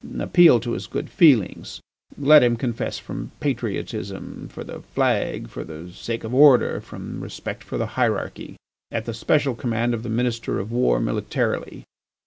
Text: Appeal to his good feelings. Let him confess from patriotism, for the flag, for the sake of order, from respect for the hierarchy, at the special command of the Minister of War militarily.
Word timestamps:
Appeal 0.17 0.59
to 0.61 0.71
his 0.71 0.87
good 0.87 1.11
feelings. 1.11 1.79
Let 2.17 2.41
him 2.41 2.55
confess 2.57 2.97
from 2.97 3.29
patriotism, 3.39 4.47
for 4.51 4.63
the 4.63 4.81
flag, 4.81 5.47
for 5.47 5.63
the 5.63 5.91
sake 5.91 6.23
of 6.23 6.33
order, 6.33 6.81
from 6.81 7.21
respect 7.21 7.63
for 7.63 7.77
the 7.77 7.85
hierarchy, 7.85 8.55
at 8.89 9.05
the 9.05 9.13
special 9.13 9.53
command 9.53 9.93
of 9.93 10.01
the 10.01 10.09
Minister 10.09 10.57
of 10.57 10.71
War 10.71 10.99
militarily. 10.99 11.83